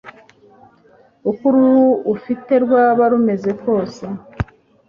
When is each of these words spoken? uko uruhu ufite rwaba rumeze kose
uko 1.29 1.41
uruhu 1.49 1.87
ufite 2.15 2.53
rwaba 2.65 3.03
rumeze 3.11 3.51
kose 3.63 4.03